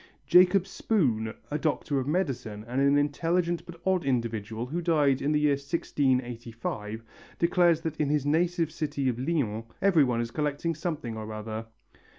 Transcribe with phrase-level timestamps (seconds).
[0.25, 5.31] Jacob Spoon, a doctor of medicine and an intelligent but odd individual who died in
[5.31, 7.03] the year 1685,
[7.37, 11.67] declares that in his native city of Lyons every one is collecting something or other.